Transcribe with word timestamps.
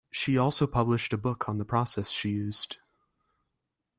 She 0.09 0.35
also 0.35 0.65
published 0.65 1.13
a 1.13 1.17
book 1.17 1.47
on 1.47 1.59
the 1.59 1.63
process 1.65 2.09
she 2.09 2.29
used. 2.29 2.77